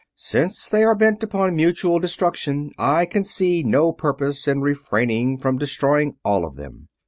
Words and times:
"Since 0.15 0.67
they 0.67 0.83
are 0.83 0.95
bent 0.95 1.21
upon 1.21 1.55
mutual 1.55 1.99
destruction 1.99 2.71
I 2.75 3.05
can 3.05 3.23
see 3.23 3.61
no 3.61 3.91
purpose 3.91 4.47
in 4.47 4.59
refraining 4.61 5.37
from 5.37 5.59
destroying 5.59 6.15
all 6.25 6.43
of 6.43 6.55
them. 6.55 6.87